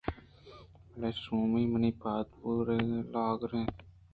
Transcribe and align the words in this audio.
بلے 0.91 1.09
شُومی 1.21 1.63
ءَ 1.67 1.71
منی 1.71 1.91
پاد 2.01 2.27
بارگ 2.39 2.89
ءُ 2.99 3.09
لاگر 3.13 3.51
اں 3.57 3.65